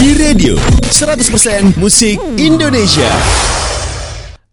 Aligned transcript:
E-Radio 0.00 0.56
100% 0.88 1.76
musik 1.76 2.16
Indonesia. 2.40 3.12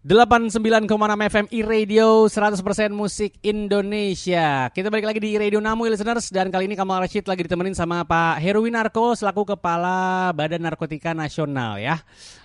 89,6 0.03 0.91
FM 1.31 1.45
e-radio 1.55 2.27
100% 2.27 2.91
musik 2.91 3.39
Indonesia. 3.39 4.67
Kita 4.75 4.91
balik 4.91 5.07
lagi 5.07 5.23
di 5.23 5.39
Radio 5.39 5.63
Namu 5.63 5.87
listeners. 5.87 6.35
Dan 6.35 6.51
kali 6.51 6.67
ini 6.67 6.75
Kamal 6.75 6.99
Rashid 6.99 7.23
lagi 7.31 7.47
ditemenin 7.47 7.71
sama 7.71 8.03
Pak 8.03 8.43
Heru 8.43 8.67
Winarko 8.67 9.15
Selaku 9.15 9.55
Kepala 9.55 10.35
Badan 10.35 10.67
Narkotika 10.67 11.15
Nasional 11.15 11.79
ya. 11.79 11.95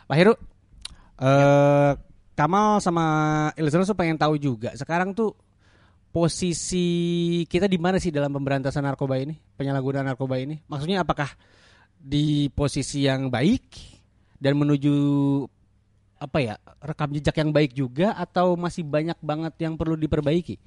Pak 0.07 0.15
Heru? 0.23 0.39
Eh, 1.19 1.93
Kamal 2.39 2.79
sama 2.79 3.05
listeners 3.59 3.91
tuh 3.91 3.99
pengen 3.99 4.15
tahu 4.15 4.39
juga 4.39 4.79
Sekarang 4.79 5.11
tuh 5.11 5.35
posisi 6.15 6.87
kita 7.51 7.67
di 7.67 7.83
mana 7.83 7.99
sih 7.99 8.15
dalam 8.15 8.31
pemberantasan 8.31 8.87
narkoba 8.87 9.19
ini? 9.19 9.35
Penyalahgunaan 9.59 10.07
narkoba 10.07 10.39
ini? 10.39 10.63
Maksudnya 10.71 11.03
apakah 11.03 11.35
di 12.03 12.51
posisi 12.51 13.07
yang 13.07 13.31
baik 13.31 13.63
Dan 14.37 14.59
menuju 14.59 14.91
apa 16.19 16.39
ya 16.39 16.55
rekam 16.79 17.11
jejak 17.11 17.39
yang 17.39 17.51
baik 17.51 17.71
juga 17.73 18.15
atau 18.15 18.55
masih 18.55 18.83
banyak 18.83 19.19
banget 19.23 19.55
yang 19.59 19.75
perlu 19.75 19.95
diperbaiki 19.95 20.59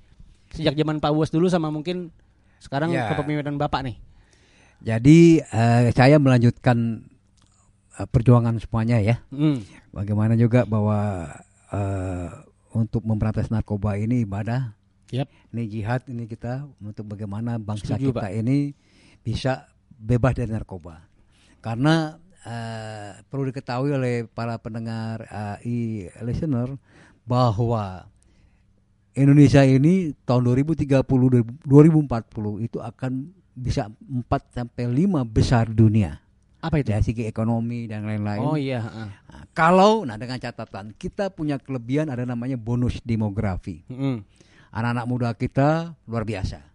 sejak 0.51 0.75
zaman 0.75 0.99
Pak 0.99 1.11
Bos 1.11 1.27
dulu 1.27 1.47
sama 1.47 1.67
mungkin 1.67 2.11
sekarang 2.59 2.91
Ya. 2.91 3.11
kepemimpinan 3.11 3.59
Bapak 3.59 3.83
nih. 3.83 3.97
Jadi 4.79 5.39
eh, 5.39 5.91
saya 5.91 6.19
melanjutkan 6.19 7.03
eh, 7.99 8.07
perjuangan 8.07 8.55
semuanya 8.59 8.99
ya. 8.99 9.15
Hmm. 9.31 9.59
Bagaimana 9.91 10.35
juga 10.35 10.63
bahwa 10.63 11.29
eh, 11.71 12.27
untuk 12.75 13.03
memberantas 13.07 13.47
narkoba 13.47 13.95
ini 13.95 14.27
ibadah, 14.27 14.75
Yap. 15.11 15.31
ini 15.55 15.63
jihad, 15.71 16.03
ini 16.11 16.27
kita 16.27 16.67
untuk 16.79 17.07
bagaimana 17.07 17.55
bangsa 17.55 17.95
Setuju, 17.95 18.11
kita 18.11 18.27
Pak. 18.27 18.31
ini 18.35 18.75
bisa 19.23 19.67
bebas 19.95 20.35
dari 20.35 20.51
narkoba. 20.51 20.99
Karena 21.65 22.13
eh, 22.45 23.25
perlu 23.25 23.49
diketahui 23.49 23.89
oleh 23.97 24.29
para 24.29 24.61
pendengar 24.61 25.25
eh, 25.25 25.57
e-listener 26.21 26.77
bahwa 27.25 28.05
Indonesia 29.17 29.65
ini 29.65 30.13
tahun 30.29 30.45
2030 30.61 31.01
2040 31.65 32.67
itu 32.69 32.77
akan 32.77 33.33
bisa 33.55 33.87
4 33.89 34.27
sampai 34.51 34.83
5 35.07 35.23
besar 35.25 35.71
dunia 35.71 36.19
Apa 36.59 36.83
itu? 36.83 36.91
dari 36.91 37.01
segi 37.01 37.23
ekonomi 37.23 37.87
dan 37.87 38.03
lain-lain. 38.03 38.43
Oh 38.43 38.59
iya. 38.59 38.83
Nah, 38.83 39.47
kalau 39.55 40.03
nah 40.03 40.19
dengan 40.19 40.37
catatan 40.37 40.91
kita 40.99 41.31
punya 41.31 41.55
kelebihan 41.57 42.11
ada 42.11 42.27
namanya 42.27 42.59
bonus 42.59 42.99
demografi. 43.01 43.87
Mm-mm. 43.87 44.21
Anak-anak 44.75 45.05
muda 45.07 45.29
kita 45.33 45.95
luar 46.05 46.27
biasa. 46.27 46.74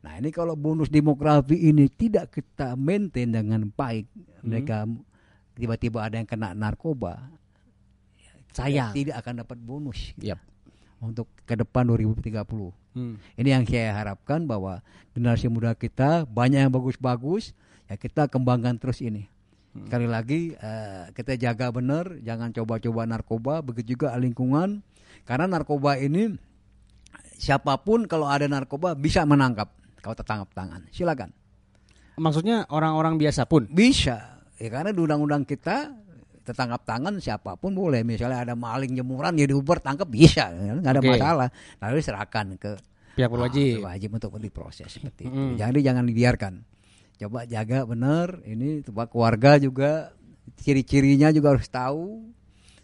Nah, 0.00 0.16
ini 0.16 0.32
kalau 0.32 0.56
bonus 0.56 0.88
demografi 0.88 1.60
ini 1.60 1.84
tidak 1.92 2.32
kita 2.32 2.72
maintain 2.72 3.28
dengan 3.28 3.68
baik, 3.68 4.08
mereka 4.40 4.88
tiba-tiba 5.52 6.00
ada 6.00 6.16
yang 6.16 6.24
kena 6.24 6.56
narkoba, 6.56 7.28
Sayang. 8.56 8.96
tidak 8.96 9.20
akan 9.20 9.44
dapat 9.44 9.58
bonus 9.60 10.16
untuk 11.04 11.28
ke 11.44 11.52
depan 11.52 11.84
2030. 11.84 12.72
Hmm. 12.96 13.20
Ini 13.36 13.48
yang 13.60 13.64
saya 13.68 13.92
harapkan 13.92 14.48
bahwa 14.48 14.80
generasi 15.12 15.52
muda 15.52 15.76
kita 15.76 16.24
banyak 16.24 16.64
yang 16.64 16.72
bagus-bagus, 16.72 17.52
ya 17.86 18.00
kita 18.00 18.24
kembangkan 18.32 18.80
terus 18.80 19.04
ini. 19.04 19.28
Sekali 19.70 20.10
lagi 20.10 20.58
eh, 20.58 21.14
kita 21.14 21.38
jaga 21.38 21.70
benar, 21.70 22.18
jangan 22.26 22.50
coba-coba 22.50 23.06
narkoba, 23.06 23.62
begitu 23.62 23.94
juga 23.94 24.16
lingkungan, 24.18 24.82
karena 25.22 25.46
narkoba 25.46 25.94
ini 25.94 26.34
siapa 27.38 27.78
pun 27.78 28.10
kalau 28.10 28.26
ada 28.26 28.50
narkoba 28.50 28.98
bisa 28.98 29.22
menangkap 29.22 29.70
kalau 30.00 30.16
tertangkap 30.16 30.50
tangan. 30.52 30.84
Silakan. 30.90 31.30
Maksudnya 32.20 32.68
orang-orang 32.68 33.16
biasa 33.16 33.48
pun. 33.48 33.68
Bisa. 33.70 34.40
Ya 34.60 34.68
karena 34.68 34.92
di 34.92 35.00
undang-undang 35.00 35.48
kita 35.48 35.88
tertangkap 36.44 36.82
tangan 36.84 37.16
siapa 37.22 37.56
pun 37.56 37.72
boleh. 37.72 38.04
Misalnya 38.04 38.44
ada 38.44 38.54
maling 38.58 38.92
jemuran 38.92 39.36
ya 39.40 39.46
diuber 39.48 39.80
tangkap 39.80 40.08
bisa, 40.08 40.50
nggak 40.52 40.92
ada 40.92 41.00
Oke. 41.00 41.10
masalah. 41.16 41.48
Lalu 41.80 41.96
serahkan 42.02 42.46
ke 42.60 42.72
Pihak 43.14 43.30
berwajib. 43.30 43.82
Ah, 43.84 43.94
wajib 43.94 44.10
untuk 44.16 44.30
diproses 44.38 44.88
seperti 44.88 45.28
itu. 45.28 45.36
Mm. 45.36 45.54
Jadi 45.58 45.78
jangan 45.82 46.04
dibiarkan. 46.06 46.54
Coba 47.20 47.44
jaga 47.44 47.84
benar. 47.84 48.40
Ini 48.46 48.86
coba 48.86 49.10
keluarga 49.10 49.60
juga 49.60 50.14
ciri-cirinya 50.60 51.28
juga 51.34 51.52
harus 51.52 51.68
tahu. 51.68 52.32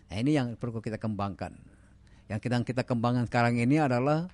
Nah, 0.06 0.16
ini 0.18 0.36
yang 0.36 0.54
perlu 0.58 0.82
kita 0.82 1.00
kembangkan. 1.00 1.56
Yang 2.26 2.40
kita 2.42 2.56
kita 2.66 2.82
kembangkan 2.82 3.24
sekarang 3.30 3.56
ini 3.56 3.78
adalah 3.78 4.26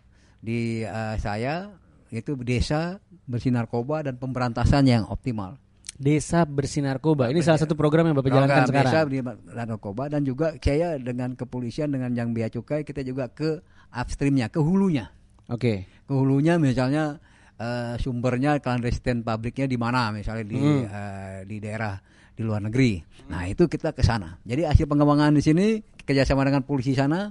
di 0.43 0.83
eh, 0.83 1.17
saya 1.21 1.71
itu 2.13 2.37
desa 2.45 3.01
bersih 3.25 3.49
narkoba 3.49 4.05
dan 4.05 4.21
pemberantasan 4.21 4.85
yang 4.85 5.09
optimal. 5.09 5.57
Desa 5.97 6.45
bersih 6.45 6.85
narkoba. 6.85 7.33
Ini 7.33 7.41
salah 7.41 7.61
satu 7.65 7.73
program 7.73 8.11
yang 8.11 8.17
Bapak 8.21 8.29
jalankan 8.33 8.69
sekarang. 8.69 8.93
Desa 8.93 9.01
di 9.09 9.19
narkoba 9.57 10.13
dan 10.13 10.21
juga 10.29 10.53
saya 10.61 11.01
dengan 11.01 11.33
kepolisian 11.33 11.89
dengan 11.89 12.13
yang 12.13 12.37
bea 12.37 12.53
cukai 12.53 12.85
kita 12.85 13.01
juga 13.01 13.33
ke 13.33 13.65
upstreamnya, 13.93 14.53
ke 14.53 14.61
hulunya 14.61 15.09
Oke. 15.49 15.89
ke 15.89 16.13
hulunya 16.13 16.57
misalnya 16.61 17.17
eh, 17.57 17.95
sumbernya 18.01 18.61
clandestine 18.61 19.25
pabriknya 19.25 19.69
di 19.69 19.79
mana 19.81 20.13
misalnya 20.13 20.45
di 20.45 20.59
Hmm. 20.59 20.85
eh, 20.89 21.39
di 21.49 21.57
daerah 21.61 21.97
di 22.33 22.43
luar 22.45 22.65
negeri. 22.65 22.99
Nah 23.29 23.45
itu 23.47 23.69
kita 23.69 23.93
ke 23.93 24.01
sana. 24.01 24.41
Jadi 24.43 24.65
hasil 24.65 24.89
pengembangan 24.89 25.37
di 25.37 25.45
sini 25.45 25.67
kerjasama 26.03 26.43
dengan 26.49 26.65
polisi 26.65 26.97
sana 26.97 27.29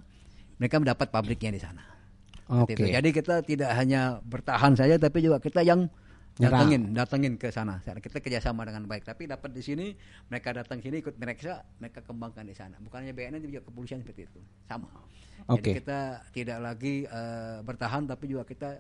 mereka 0.62 0.78
mendapat 0.78 1.10
pabriknya 1.10 1.50
di 1.54 1.62
sana. 1.62 1.82
Itu. 2.68 2.84
Jadi 2.84 3.10
kita 3.10 3.36
tidak 3.42 3.72
hanya 3.74 4.20
bertahan 4.22 4.76
saja 4.76 4.96
tapi 4.96 5.24
juga 5.24 5.40
kita 5.40 5.64
yang 5.64 5.88
datengin 6.34 6.92
datengin 6.92 7.34
ke 7.36 7.52
sana. 7.52 7.80
Kita 7.80 8.18
kerjasama 8.18 8.64
dengan 8.64 8.88
baik. 8.88 9.04
Tapi 9.04 9.28
dapat 9.28 9.52
di 9.52 9.62
sini 9.62 9.94
mereka 10.28 10.52
datang 10.52 10.80
sini 10.80 11.00
ikut 11.00 11.16
mereka 11.16 11.64
mereka 11.78 12.00
kembangkan 12.02 12.44
di 12.44 12.56
sana. 12.56 12.76
Bukannya 12.80 13.12
BNN 13.12 13.44
juga 13.46 13.64
kepolisian 13.64 14.02
seperti 14.02 14.28
itu 14.28 14.40
sama. 14.66 14.88
Oke. 15.48 15.60
Jadi 15.62 15.70
kita 15.80 16.00
tidak 16.32 16.58
lagi 16.60 17.04
eh, 17.04 17.58
bertahan 17.62 18.08
tapi 18.08 18.32
juga 18.32 18.44
kita 18.44 18.80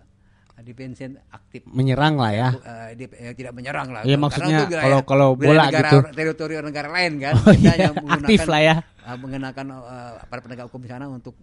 eh, 0.58 0.64
defensive 0.64 1.20
aktif. 1.30 1.64
Menyerang 1.68 2.16
lah 2.18 2.32
ya. 2.32 2.50
Eh, 2.56 2.90
di- 2.98 3.18
eh, 3.20 3.34
tidak 3.36 3.54
menyerang 3.54 3.88
lah. 3.90 4.02
Karena 4.04 4.20
maksudnya 4.20 4.60
kalau- 4.68 5.04
kalau 5.04 5.28
wilayah 5.34 5.48
bola 5.60 5.64
negara, 5.68 5.90
gitu. 5.90 5.98
teritori 6.12 6.54
negara 6.60 6.90
lain 6.90 7.12
kan. 7.20 7.34
Oh, 7.42 7.52
Kita 7.52 7.74
iya, 7.76 7.88
yang 7.88 7.96
aktif 8.00 8.42
lah 8.48 8.62
ya. 8.62 8.76
mengenakan 9.18 9.66
eh, 9.76 10.12
para 10.28 10.40
penegak 10.40 10.66
hukum 10.72 10.82
di 10.82 10.90
sana 10.90 11.06
untuk 11.08 11.36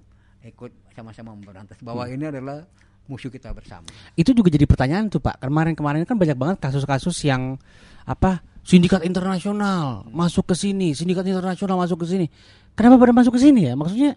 ikut 0.42 0.70
sama-sama 0.94 1.34
memberantas 1.34 1.78
bahwa 1.82 2.06
Hmm. 2.06 2.14
ini 2.14 2.24
adalah 2.30 2.62
musuh 3.08 3.32
kita 3.32 3.50
bersama. 3.50 3.88
Itu 4.14 4.30
juga 4.30 4.52
jadi 4.52 4.68
pertanyaan 4.68 5.08
tuh 5.08 5.18
Pak. 5.18 5.40
Kemarin-kemarin 5.40 6.04
kan 6.04 6.14
banyak 6.14 6.36
banget 6.36 6.56
kasus-kasus 6.60 7.16
yang 7.24 7.56
apa 8.04 8.40
sindikat 8.62 9.00
internasional 9.02 10.04
masuk 10.12 10.52
ke 10.52 10.54
sini, 10.54 10.92
sindikat 10.92 11.24
internasional 11.24 11.80
masuk 11.80 12.04
ke 12.04 12.06
sini. 12.06 12.26
Kenapa 12.76 13.00
pada 13.00 13.12
masuk 13.16 13.34
ke 13.34 13.40
sini 13.42 13.66
ya? 13.66 13.74
Maksudnya 13.74 14.14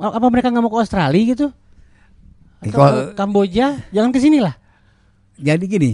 apa 0.00 0.26
mereka 0.32 0.48
nggak 0.48 0.64
mau 0.64 0.72
ke 0.72 0.80
Australia 0.80 1.22
gitu? 1.22 1.46
Atau 2.62 2.78
Kalau- 2.78 3.12
Kamboja? 3.14 3.84
Jangan 3.92 4.10
ke 4.10 4.18
sini 4.22 4.38
lah. 4.40 4.54
Jadi 5.36 5.64
gini, 5.66 5.92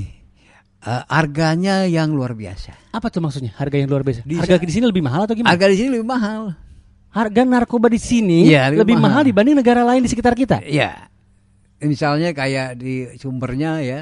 eh, 0.85 1.03
harganya 1.11 1.89
yang 1.89 2.13
luar 2.15 2.39
biasa. 2.39 2.93
Apa 2.95 3.09
tuh 3.11 3.19
maksudnya? 3.19 3.51
Harga 3.59 3.77
yang 3.81 3.91
luar 3.91 4.05
biasa. 4.07 4.23
Di- 4.23 4.39
Harga 4.39 4.61
di 4.61 4.71
sini 4.73 4.87
lebih 4.87 5.03
mahal 5.03 5.27
atau 5.27 5.35
gimana? 5.35 5.51
Harga 5.57 5.67
di 5.67 5.77
sini 5.81 5.89
lebih 5.99 6.07
mahal. 6.07 6.55
Harga 7.19 7.43
narkoba 7.43 7.91
di 7.91 7.99
sini 7.99 8.47
Iya, 8.47 8.71
lebih, 8.71 8.79
lebih 8.87 8.97
mahal. 8.97 9.11
mahal. 9.11 9.23
dibanding 9.27 9.57
negara 9.59 9.83
lain 9.83 10.07
di 10.07 10.09
sekitar 10.09 10.39
kita. 10.39 10.63
Iya. 10.63 11.11
Misalnya 11.79 12.31
kayak 12.31 12.79
di 12.79 13.11
sumbernya 13.15 13.83
ya, 13.83 14.01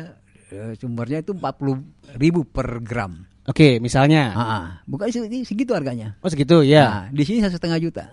eh, 0.49 0.77
sumbernya 0.77 1.21
itu 1.21 1.32
40 1.32 1.81
ribu 2.15 2.44
per 2.44 2.81
gram. 2.81 3.25
Oke, 3.47 3.78
misalnya. 3.78 4.32
Ah, 4.32 4.66
bukan 4.84 5.09
seg- 5.09 5.44
segitu 5.44 5.72
harganya. 5.72 6.19
Oh 6.19 6.28
segitu 6.28 6.60
ya. 6.60 6.84
Nah, 6.84 7.04
di 7.09 7.22
sini 7.22 7.41
satu 7.41 7.56
setengah 7.56 7.78
juta. 7.78 8.04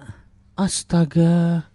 Astaga. 0.54 1.66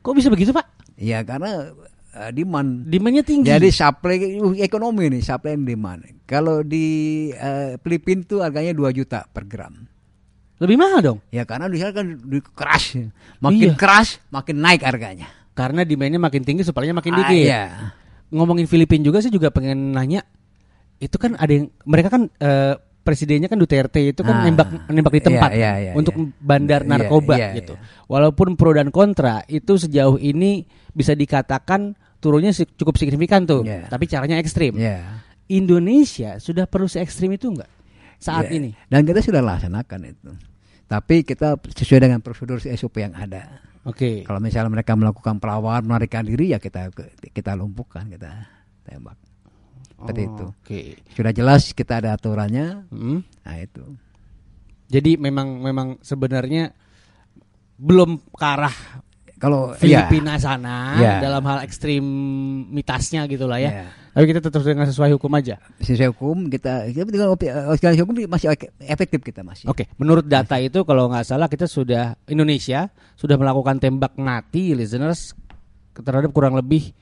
Kok 0.00 0.12
bisa 0.12 0.28
begitu 0.28 0.50
Pak? 0.50 0.66
Ya 0.98 1.22
karena 1.22 1.70
eh, 2.12 2.30
demand. 2.34 2.84
Demandnya 2.84 3.22
tinggi. 3.22 3.46
Jadi 3.46 3.70
supply 3.70 4.16
uh, 4.36 4.52
ekonomi 4.58 5.08
nih, 5.08 5.22
supply 5.22 5.54
and 5.54 5.64
demand. 5.64 6.00
Kalau 6.26 6.60
di 6.60 6.86
eh, 7.30 7.78
Filipina 7.78 8.20
tuh 8.22 8.42
harganya 8.42 8.74
2 8.74 8.82
juta 8.92 9.24
per 9.24 9.46
gram. 9.46 9.72
Lebih 10.62 10.78
mahal 10.78 11.00
dong. 11.02 11.18
Ya 11.34 11.42
karena 11.42 11.66
di 11.66 11.82
sana 11.82 11.90
kan 11.92 12.06
di 12.16 12.38
keras. 12.40 12.94
Makin 13.42 13.68
Iya. 13.68 13.76
keras, 13.76 14.22
makin 14.30 14.62
naik 14.62 14.86
harganya. 14.86 15.26
Karena 15.52 15.82
demandnya 15.82 16.16
makin 16.16 16.46
tinggi, 16.46 16.62
supply-nya 16.62 16.94
makin 16.94 17.12
Ah, 17.12 17.18
dikit. 17.26 17.44
iya. 17.44 17.62
Ngomongin 18.30 18.64
Filipina 18.64 19.02
juga 19.02 19.18
sih 19.20 19.28
juga 19.28 19.50
pengen 19.50 19.92
nanya. 19.92 20.22
Itu 20.96 21.18
kan 21.18 21.34
ada 21.34 21.50
yang 21.50 21.66
mereka 21.82 22.08
kan 22.08 22.30
eh, 22.32 22.72
presidennya 23.02 23.50
kan 23.50 23.58
Duterte 23.58 23.98
itu 24.00 24.22
kan 24.22 24.40
Ah. 24.40 24.44
nembak 24.46 24.68
nembak 24.88 25.12
di 25.12 25.20
tempat 25.20 25.50
Iya, 25.50 25.58
iya, 25.58 25.72
iya, 25.90 25.92
untuk 25.92 26.14
iya. 26.14 26.30
bandar 26.38 26.86
Iya, 26.86 26.88
narkoba 26.88 27.34
iya, 27.34 27.48
gitu. 27.58 27.74
iya. 27.74 27.82
Walaupun 28.06 28.54
pro 28.54 28.70
dan 28.70 28.88
kontra 28.88 29.42
itu 29.44 29.74
sejauh 29.74 30.16
ini 30.16 30.62
bisa 30.94 31.12
dikatakan 31.12 31.98
turunnya 32.22 32.54
cukup 32.54 32.94
signifikan 32.96 33.42
tuh, 33.42 33.66
Iya. 33.66 33.90
tapi 33.90 34.06
caranya 34.06 34.38
ekstrim. 34.38 34.78
Ya. 34.78 35.26
Indonesia 35.50 36.38
sudah 36.38 36.64
perlu 36.64 36.86
se 36.86 37.02
ekstrim 37.02 37.34
itu 37.34 37.50
enggak 37.50 37.68
saat 38.16 38.48
Ya, 38.48 38.56
ini? 38.56 38.70
Dan 38.86 39.02
kita 39.02 39.18
sudah 39.18 39.42
laksanakan 39.42 40.00
itu. 40.06 40.30
Tapi 40.92 41.24
kita 41.24 41.56
sesuai 41.56 42.04
dengan 42.04 42.20
prosedur 42.20 42.60
SOP 42.60 43.00
yang 43.00 43.16
ada. 43.16 43.64
Oke. 43.88 44.28
Kalau 44.28 44.44
misalnya 44.44 44.68
mereka 44.68 44.92
melakukan 44.92 45.40
perlawanan, 45.40 45.88
melarikan 45.88 46.20
diri 46.28 46.52
ya 46.52 46.60
kita 46.60 46.92
kita 47.32 47.56
lumpuhkan, 47.56 48.12
kita 48.12 48.28
tembak. 48.84 49.16
Seperti 49.96 50.20
Oh, 50.20 50.28
itu. 50.28 50.44
Oke. 50.52 50.80
Sudah 51.16 51.32
jelas 51.32 51.72
kita 51.72 52.04
ada 52.04 52.12
aturannya. 52.12 52.84
Hmm. 52.92 53.24
Nah 53.24 53.56
itu. 53.56 53.80
Jadi 54.92 55.16
memang 55.16 55.64
memang 55.64 55.96
sebenarnya 56.04 56.76
belum 57.80 58.20
ke 58.28 58.44
arah 58.44 58.76
Kalau 59.40 59.74
iya. 59.82 60.06
Filipina 60.06 60.38
sana 60.38 60.94
Iya. 61.00 61.14
dalam 61.18 61.42
hal 61.42 61.66
ekstremitasnya 61.66 63.26
gitu 63.26 63.48
lah 63.50 63.58
ya. 63.58 63.90
Iya. 64.12 64.14
Tapi 64.14 64.24
kita 64.28 64.40
tetap 64.42 64.60
dengan 64.60 64.84
sesuai 64.84 65.10
hukum 65.16 65.32
aja. 65.32 65.56
sesuai 65.80 66.12
hukum 66.12 66.36
kita 66.46 66.84
kita 66.86 67.08
dengan 67.08 67.32
eh, 67.32 67.64
organisasi 67.66 68.00
hukum 68.00 68.14
masih 68.26 68.48
ek- 68.50 68.76
efektif 68.78 69.20
kita 69.20 69.40
masih. 69.40 69.64
Oke, 69.66 69.88
menurut 69.96 70.22
data 70.22 70.56
itu 70.56 70.84
kalau 70.84 71.08
nggak 71.08 71.24
salah 71.24 71.48
kita 71.48 71.64
sudah 71.64 72.12
Indonesia 72.26 72.86
sudah 73.14 73.34
melakukan 73.34 73.80
tembak 73.80 74.12
mati 74.14 74.72
listeners 74.72 75.32
terhadap 75.94 76.28
kurang 76.30 76.52
lebih 76.52 76.92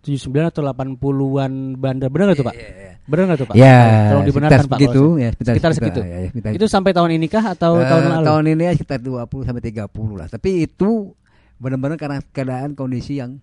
79 0.00 0.20
atau 0.46 0.60
80-an 0.62 1.52
bandar. 1.76 2.08
Benar 2.08 2.24
nggak 2.28 2.38
tuh, 2.38 2.46
Pak? 2.46 2.56
Benar 3.04 3.22
nggak 3.26 3.38
tuh, 3.38 3.48
Pak? 3.48 3.54
Ya, 3.54 3.76
Tolong 4.08 4.24
dibenarkan, 4.24 4.52
sekitar 4.54 4.64
Pak. 4.66 4.78
segitu, 4.80 5.04
ya, 5.14 5.28
sekitar- 5.30 5.52
sekitar 5.52 5.72
segitu. 5.72 6.00
ya, 6.00 6.18
sekitar- 6.26 6.52
Itu 6.56 6.66
sampai 6.66 6.90
tahun 6.92 7.10
ini 7.16 7.26
kah 7.26 7.44
atau 7.50 7.76
Eh, 7.76 7.84
tahun 7.84 8.02
lalu? 8.10 8.24
tahun 8.24 8.44
ini 8.50 8.62
ya 8.64 8.72
sekitar 8.74 8.98
20 8.98 9.44
sampai 9.44 9.60
30 9.62 10.16
lah. 10.16 10.24
Tapi 10.26 10.64
itu 10.64 11.12
benar-benar 11.56 11.96
karena 11.96 12.20
keadaan 12.26 12.72
kondisi 12.72 13.16
yang 13.16 13.36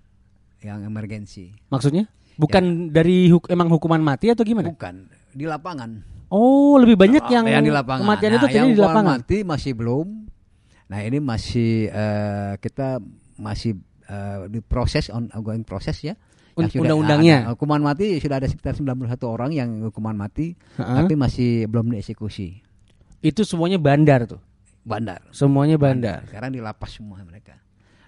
yang 0.60 0.82
emergensi. 0.82 1.54
Maksudnya? 1.70 2.10
Bukan 2.38 2.64
dari 2.90 3.28
huk- 3.28 3.50
emang 3.50 3.68
hukuman 3.68 4.00
mati 4.00 4.30
atau 4.30 4.46
gimana? 4.46 4.70
Bukan 4.70 5.10
di 5.34 5.46
lapangan. 5.46 5.90
Oh, 6.28 6.76
lebih 6.78 7.00
banyak 7.00 7.24
yang, 7.28 7.46
yang 7.48 7.64
di 7.64 7.72
lapangan. 7.72 8.04
kematian 8.04 8.30
Nah, 8.30 8.38
itu 8.38 8.46
terjadi 8.46 8.68
di 8.68 8.80
lapangan. 8.80 9.18
mati 9.18 9.38
masih 9.42 9.72
belum. 9.74 10.08
Nah, 10.88 11.00
ini 11.02 11.18
masih 11.18 11.72
eh, 11.88 12.54
kita 12.60 13.00
masih 13.36 13.76
eh, 14.06 14.40
diproses 14.48 15.10
on 15.10 15.32
ongoing 15.32 15.64
proses 15.64 15.98
ya. 16.00 16.14
Undang-undangnya. 16.58 17.54
hukuman 17.54 17.78
mati 17.80 18.18
sudah 18.18 18.42
ada 18.42 18.50
sekitar 18.50 18.74
91 18.74 18.98
orang 19.24 19.54
yang 19.54 19.70
hukuman 19.86 20.18
mati, 20.18 20.58
Heeh. 20.76 20.96
tapi 20.98 21.14
masih 21.14 21.70
belum 21.70 21.94
dieksekusi. 21.94 22.66
Itu 23.22 23.46
semuanya 23.46 23.78
bandar 23.78 24.26
tuh. 24.26 24.42
Bandar. 24.82 25.22
Semuanya 25.30 25.78
bandar. 25.78 26.26
Sekarang 26.26 26.50
di 26.50 26.58
lapas 26.58 26.98
semua 26.98 27.22
mereka. 27.22 27.62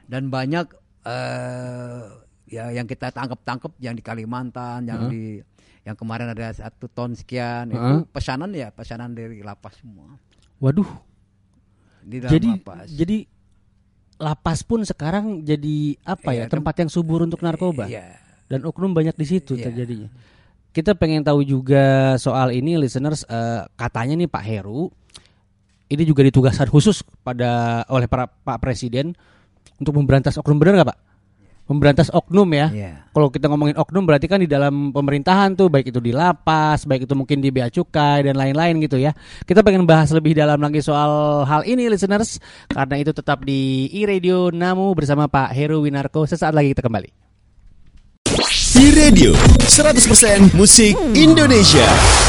Dan 0.09 0.33
banyak 0.33 0.65
eh 1.05 1.88
ya 2.49 2.73
yang 2.73 2.83
kita 2.83 3.09
tangkap-tangkap 3.09 3.71
yang 3.77 3.93
di 3.93 4.01
Kalimantan, 4.01 4.83
yang 4.83 5.07
Heeh. 5.07 5.11
di 5.11 5.23
yang 5.85 5.95
kemarin 5.95 6.33
ada 6.33 6.51
satu 6.51 6.91
ton 6.91 7.15
sekian 7.15 7.71
itu 7.71 8.03
pesanan 8.11 8.51
ya 8.51 8.67
pesanan 8.69 9.15
dari 9.15 9.39
lapas 9.39 9.79
semua 9.79 10.19
Waduh. 10.59 10.85
di 12.03 12.19
dalam 12.19 12.31
Jadi 12.35 12.49
lapas. 12.59 12.87
jadi 12.91 13.17
lapas 14.19 14.59
pun 14.61 14.83
sekarang 14.83 15.41
jadi 15.41 15.95
apa 16.03 16.35
ya? 16.35 16.45
Tem- 16.51 16.59
tempat 16.59 16.75
yang 16.83 16.91
subur 16.91 17.23
untuk 17.23 17.39
narkoba. 17.39 17.87
Iya. 17.87 18.19
Dan 18.49 18.67
oknum 18.67 18.91
banyak 18.91 19.15
di 19.15 19.25
situ 19.25 19.55
Iya. 19.55 19.71
terjadinya. 19.71 20.09
Kita 20.69 20.93
pengen 20.93 21.23
tahu 21.23 21.41
juga 21.41 22.13
soal 22.19 22.51
ini 22.51 22.75
listeners 22.75 23.23
eh, 23.25 23.63
katanya 23.73 24.19
nih 24.19 24.29
Pak 24.29 24.43
Heru 24.43 24.91
ini 25.89 26.03
juga 26.05 26.21
ditugaskan 26.21 26.69
khusus 26.69 27.01
pada 27.23 27.81
oleh 27.89 28.05
para 28.05 28.27
Pak 28.29 28.61
Presiden 28.61 29.15
untuk 29.79 29.95
memberantas 29.95 30.37
oknum 30.37 30.59
benar 30.59 30.77
nggak 30.77 30.89
Pak? 30.93 30.99
Memberantas 31.69 32.09
oknum 32.09 32.49
ya. 32.49 32.67
Iya. 32.73 32.91
Kalau 33.13 33.29
kita 33.29 33.45
ngomongin 33.45 33.77
oknum 33.77 34.03
berarti 34.09 34.25
kan 34.25 34.41
di 34.41 34.49
dalam 34.49 34.89
pemerintahan 34.89 35.53
tuh 35.53 35.69
baik 35.69 35.93
itu 35.93 36.01
di 36.01 36.09
lapas, 36.09 36.89
baik 36.89 37.05
itu 37.05 37.13
mungkin 37.13 37.37
di 37.39 37.53
bea 37.53 37.69
cukai 37.69 38.25
dan 38.25 38.33
lain-lain 38.33 38.81
gitu 38.81 38.97
ya. 38.97 39.13
Kita 39.45 39.61
pengen 39.61 39.85
bahas 39.85 40.09
lebih 40.09 40.33
dalam 40.33 40.57
lagi 40.57 40.81
soal 40.81 41.45
hal 41.45 41.61
ini 41.69 41.85
listeners 41.85 42.41
karena 42.73 42.97
itu 42.97 43.13
tetap 43.13 43.45
di 43.45 43.85
iRadio 43.93 44.49
Namu 44.49 44.97
bersama 44.97 45.29
Pak 45.29 45.53
Heru 45.53 45.85
Winarko. 45.85 46.25
Sesaat 46.25 46.57
lagi 46.57 46.73
kita 46.73 46.81
kembali. 46.81 47.29
E-Radio 48.79 49.35
100% 49.67 50.55
musik 50.55 50.95
Indonesia. 51.11 52.28